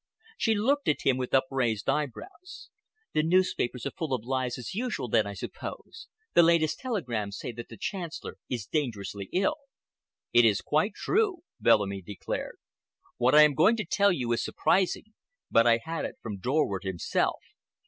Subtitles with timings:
[0.35, 2.71] She looked at him with upraised eyebrows.
[3.13, 6.07] "The newspapers are full of lies as usual, then, I suppose.
[6.33, 9.57] The latest telegrams say that the Chancellor is dangerously ill."
[10.33, 12.57] "It is quite true," Bellamy declared.
[13.17, 15.13] "What I am going to tell you is surprising,
[15.51, 17.37] but I had it from Dorward himself.